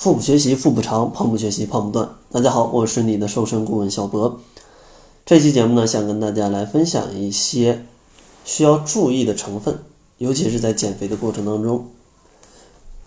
[0.00, 2.08] 腹部学习腹部长，胖不学习胖不断。
[2.32, 4.40] 大家好，我是你的瘦身顾问小博。
[5.26, 7.84] 这期节目呢，想跟大家来分享一些
[8.42, 9.80] 需要注意的成分，
[10.16, 11.90] 尤其是在减肥的过程当中。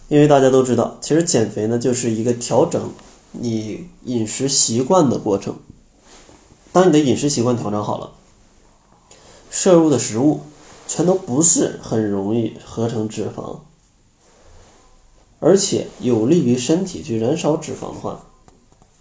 [0.08, 2.92] 因为大家都知道，其实减肥呢，就是一个调整
[3.32, 5.56] 你饮食习惯的过程。
[6.72, 8.12] 当你的饮食习惯调整好了，
[9.50, 10.42] 摄入的食物
[10.88, 13.62] 全都不是很容易合成脂肪。
[15.46, 18.28] 而且有利于身体去燃烧脂肪的话，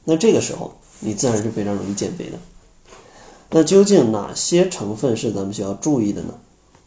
[0.03, 2.39] 那这个时候你自然是非常容易减肥的。
[3.51, 6.35] 那究竟哪些成分是咱们需要注意的呢？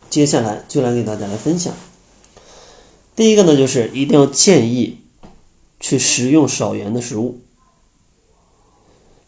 [0.10, 1.74] 接下来就来给大家来分享。
[3.16, 4.98] 第一个呢，就是一定要建议
[5.80, 7.40] 去食用少盐的食物。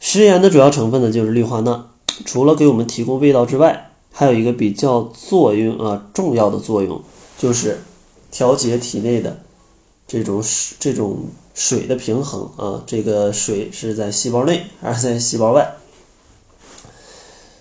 [0.01, 1.91] 食盐的主要成分呢就是氯化钠，
[2.25, 7.01] 除了给我们提供味道之外，还有一个比较作用啊重要的作用，
[7.37, 7.79] 就是
[8.29, 9.39] 调节体内的。
[10.07, 15.75] 这种水这种水的平衡啊，这个水是在细胞内还是在细胞外？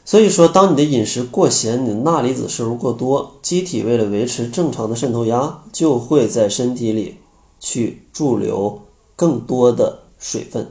[0.04, 7.16] 所以说，当你的饮食过咸，你的钠离子摄入过多，机体为了维持正常的渗透压，就会在身体里
[7.58, 8.82] 去驻留
[9.16, 10.70] 更多的水分，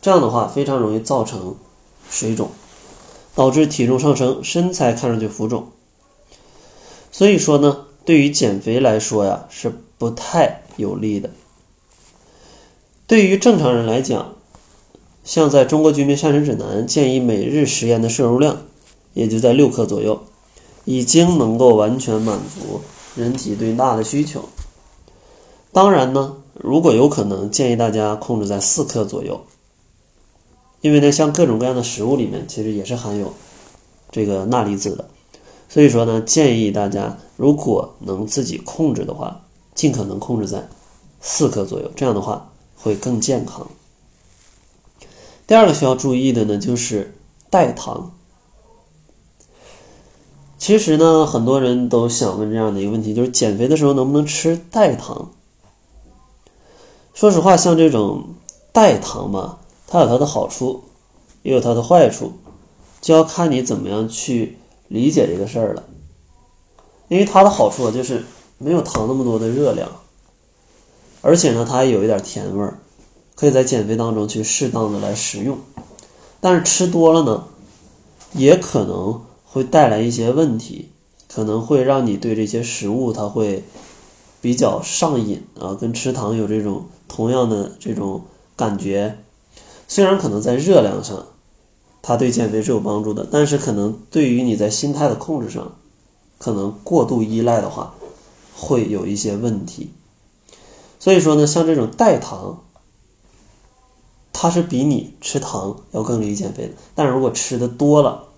[0.00, 1.56] 这样的话非常容易造成
[2.08, 2.48] 水肿，
[3.34, 5.68] 导致体重上升，身材看上去浮肿。
[7.12, 10.62] 所以说呢，对于减肥来说呀，是不太。
[10.76, 11.30] 有利的。
[13.06, 14.34] 对于正常人来讲，
[15.22, 18.62] 像在中国居民膳食指南建议每日食盐的摄入量，
[19.14, 20.24] 也就在六克左右，
[20.84, 22.80] 已经能够完全满足
[23.14, 24.48] 人体对钠的需求。
[25.72, 29.40] 当然呢，如果有可能，建议大家控制在四克左右，
[30.80, 33.32] 因为呢，像各种各样的食物里面，其实也是含有
[34.10, 35.08] 这个钠离子的，
[35.68, 39.45] 所以说呢，建议大家如果能自己控制的话。
[39.76, 40.66] 尽可能控制在
[41.20, 43.64] 四克左右，这样的话会更健康。
[45.46, 47.14] 第二个需要注意的呢，就是
[47.50, 48.12] 代糖。
[50.58, 55.30] 其实呢，很多人都想问这样的一个问题，就是减肥的时候能不能吃代糖？
[57.12, 58.34] 说实话，像这种
[58.72, 60.84] 代糖嘛，它有它的好处，
[61.42, 62.32] 也有它的坏处，
[63.02, 65.84] 就要看你怎么样去理解这个事儿了。
[67.08, 68.24] 因为它的好处就是。
[68.58, 69.90] 没有糖那么多的热量，
[71.20, 72.78] 而且呢，它还有一点甜味儿，
[73.34, 75.58] 可以在减肥当中去适当的来食用。
[76.40, 77.44] 但是吃多了呢，
[78.32, 80.90] 也可能会带来一些问题，
[81.28, 83.64] 可能会让你对这些食物它会
[84.40, 88.22] 比较上瘾啊，跟吃糖有这种同样的这种
[88.56, 89.18] 感觉。
[89.88, 91.26] 虽然可能在热量上，
[92.00, 95.72] 它对减肥是有帮助的，但是可能对于你在心态的控制上，
[96.38, 97.92] 可能过度依赖的话。
[98.58, 99.90] 会有一些问题，
[100.98, 102.62] 所以说呢，像这种代糖，
[104.32, 106.70] 它是比你吃糖要更利于减肥的。
[106.94, 108.28] 但如果吃的多了，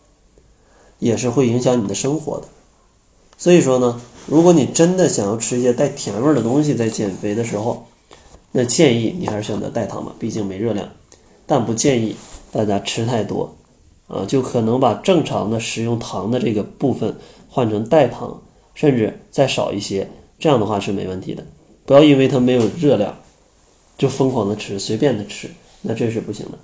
[0.98, 2.48] 也是会影响你的生活的。
[3.36, 7.86] 所以说呢，如果你真的想要吃一些带甜味的东西，在减肥的时候，
[8.50, 10.88] 那建议你还是选择代糖吧，毕竟没热量。
[11.46, 12.16] 但不建议
[12.50, 13.54] 大家吃太多，
[14.08, 17.16] 啊，就可能把正常的食用糖的这个部分
[17.48, 18.42] 换成代糖。
[18.78, 20.09] 甚至再少一些，
[20.39, 21.44] 这样的话是没问题的。
[21.84, 23.19] 不要因为它没有热量，
[23.99, 25.50] 就疯狂的吃，随便的吃，
[25.83, 26.59] 那这是不行的。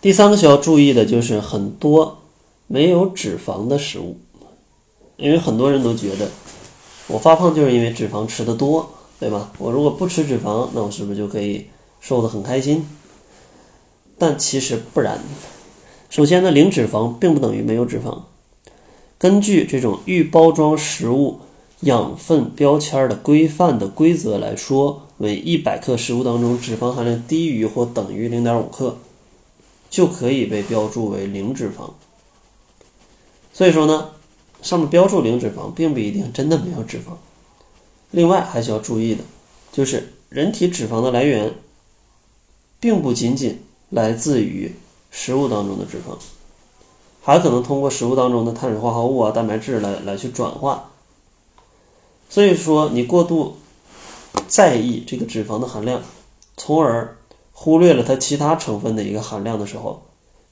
[0.00, 2.18] 第三个需要注意的就是很多
[2.66, 4.18] 没有脂肪的食物，
[5.16, 6.28] 因为很多人都觉得
[7.06, 8.90] 我发胖就是因为脂肪吃的多，
[9.20, 9.52] 对吧？
[9.58, 11.68] 我如果不吃脂肪，那我是不是就可以
[12.00, 12.84] 瘦的很开心？
[14.18, 15.20] 但其实不然。
[16.08, 18.22] 首先呢，零脂肪并不等于没有脂肪。
[19.20, 21.40] 根据这种预包装食物
[21.80, 28.96] 养分标签的规范的规则来说，每一百克食物当中脂肪含量低于或等于零点五克，
[29.90, 31.90] 就可以被标注为零脂肪。
[33.52, 34.12] 所以说呢，
[34.62, 37.12] 上面标注零脂肪，并不一定真的没有脂肪。
[38.12, 39.22] 另外还需要注意的，
[39.70, 41.52] 就是人体脂肪的来源，
[42.80, 43.58] 并不仅仅
[43.90, 44.72] 来自于
[45.10, 46.16] 食物当中的脂肪。
[47.30, 50.90] 还可能通过食物当中的碳水化合物啊、蛋白质来来去转化，
[52.28, 53.54] 所以说你过度
[54.48, 56.02] 在意这个脂肪的含量，
[56.56, 57.16] 从而
[57.52, 60.02] 忽略了它其他成分的一个含量的时候，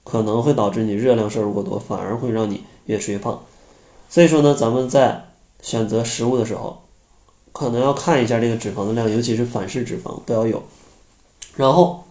[0.05, 3.43] 可能会导致你热量摄入过多，反而会让你越吃越胖。
[4.09, 5.31] 所以说呢，咱们在
[5.61, 6.85] 选择食物的时候，
[7.51, 10.63] 可能要看一下这个脂肪的量，尤其是反式脂肪不要有，
[11.57, 12.05] 然后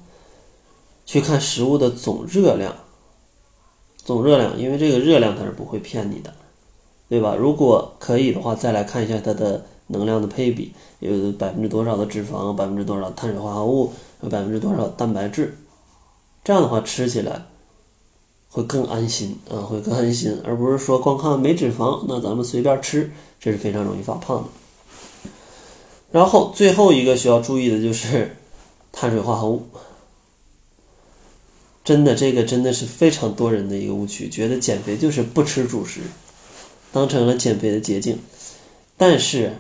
[1.06, 2.76] 去看食物的总热量。
[4.08, 6.34] 总热量，因为这个热量它是不会骗你的，
[7.10, 7.36] 对吧？
[7.36, 15.58] 如果可以的话，再来看一下它的能量的配比，有百分之多少的脂肪，百分之多少碳水化合物，有百分之多少蛋白质，
[16.42, 17.48] 这样的话吃起来
[18.48, 23.12] 会更安心啊，会更安心，而不是说光看没脂肪，那咱们随便吃，
[23.42, 24.50] 这是非常容易发胖的。
[26.12, 28.38] 然后最后一个需要注意的就是
[28.94, 29.64] 碳水化合物。
[31.88, 36.02] 真的，这个真的是非常多人的一个误区，觉得减肥就是不吃主食，
[36.92, 38.20] 当成了减肥的捷径。
[38.98, 39.54] 但是，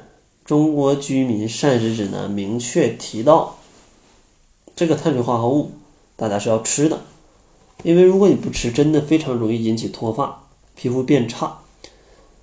[0.43, 3.59] 中国居民膳食指南明确提到，
[4.75, 5.71] 这个碳水化合物
[6.17, 6.99] 大家是要吃的，
[7.83, 10.43] 因为如果你不吃，真的非常容易引起脱发、
[10.75, 11.59] 皮肤变差、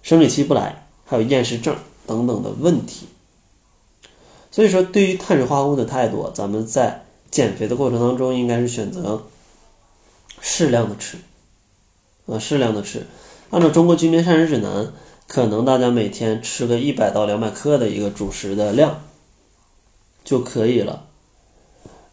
[0.03, 1.77] 生理期不来，还有厌食症
[2.07, 3.09] 等等的问题。
[4.51, 9.27] 所以说，对于碳水化合物的态度，咱们在减肥的过程当中，应该是选择。
[10.47, 11.17] 适量的吃，
[12.27, 13.07] 啊，适量的吃。
[13.49, 14.93] 按照中国居民膳食指南，
[15.27, 19.01] 可能大家每天吃个一百到两百克的一个主食的量
[20.23, 21.07] 就可以了。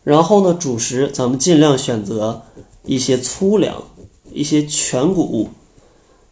[0.05, 2.43] 然后呢，主食咱们尽量选择
[2.85, 3.83] 一些粗粮、
[4.31, 5.49] 一些全谷物，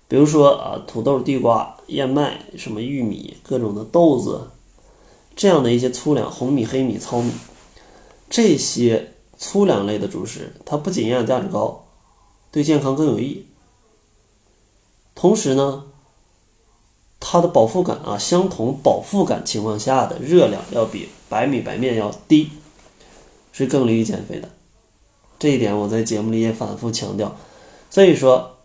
[0.08, 4.48] 比如说啊，土豆、地瓜、燕麦、什么玉米、各种的豆子，
[5.36, 7.34] 这样的一些粗粮，红米、黑米、糙米，
[8.30, 11.86] 这些粗粮类的主食，它不仅营养价值高。
[12.52, 13.46] 对健康更有益，
[15.14, 15.86] 同时呢，
[17.20, 22.50] 它的饱腹感啊，相同饱腹感情况下的热量要比白米白面要低，
[23.52, 24.50] 是更利于减肥的。
[25.38, 27.38] 这一点我在节目里也反复强调。
[27.92, 28.58] 所以说，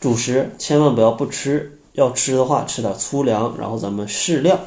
[0.00, 4.60] 主食千万不要不吃，要吃的话吃点粗粮，然后咱们适量，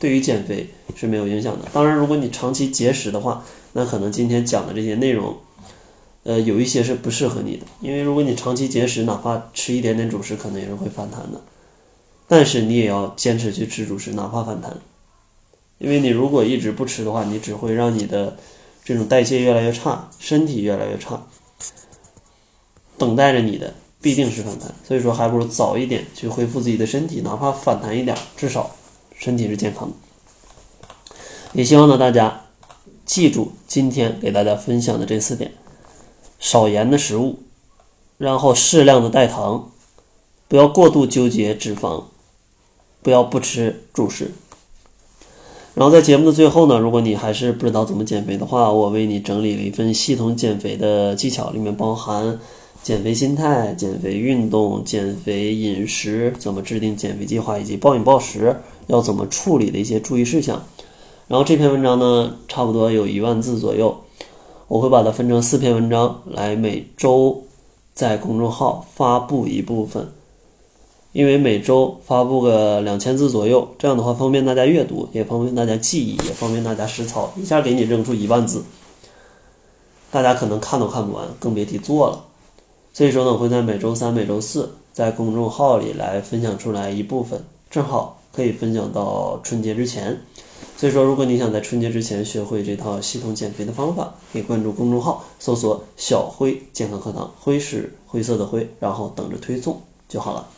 [0.00, 1.68] 对于减肥是没有影响的。
[1.72, 3.44] 当然，如果你长期节食的话，
[3.74, 5.36] 那可能今天讲的这些内容。
[6.24, 11.40] 呃，有一些是不适合你的，因为如果你长期节食，哪怕吃一点点主食，可能也是会反弹的。
[12.26, 14.74] 但是你也要坚持去吃主食，哪怕反弹，
[15.76, 18.38] 因为你如果一直不吃的话，你只会让你的
[18.82, 21.22] 这种代谢越来越差，身体越来越差。
[22.96, 28.74] 等待着你的必定是反弹，所以说还不如早一点去恢复自己的身体，哪怕反弹一点，至少
[29.14, 29.94] 身体是健康的。
[31.52, 32.46] 也希望呢大家
[33.04, 35.52] 记住今天给大家分享的这四点。
[36.44, 37.38] 少盐的食物，
[38.18, 39.70] 然后适量的代糖，
[40.46, 42.02] 不要过度纠结脂肪，
[43.02, 44.32] 不要不吃主食。
[45.72, 52.38] 然后在节目的最后呢，如果你还是不知道怎么减肥的话，我为你整理了一份系统减肥的技巧，里面包含
[52.82, 58.54] 减肥心态、减肥运动、减肥饮食，怎么制定减肥计划，以及暴饮暴食
[58.88, 60.62] 要怎么处理的一些注意事项。
[61.26, 64.03] 然后这篇文章呢，差不多有一万字左右。
[64.66, 67.44] 我会把它分成四篇文章来每周
[67.92, 70.08] 在公众号发布一部分，
[71.12, 77.30] 因为每周发布个两千字左右，这样的话方便大家阅读，也方便大家记忆，也方便大家实操。
[77.36, 78.64] 一下给你扔出一万字，
[80.10, 82.24] 大家可能看都看不完，更别提做了。
[82.94, 90.20] 所以说呢，我会在每周三、每周四在公众号里来分享出来一部分，正好可以分享到春节之前。
[90.76, 100.48] 所以说，如果你想在春节之前学会这套系统减肥的方法，可以关注公众号，搜索“小辉健康课堂”，辉是灰色的灰，然后等着推送就好了。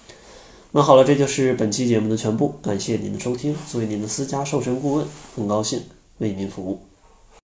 [0.73, 3.55] 那好了，这就是本期节目的全部，感谢您的收听。
[3.71, 5.83] 作为您的私家瘦身顾问，很高兴
[6.19, 6.86] 为您服务。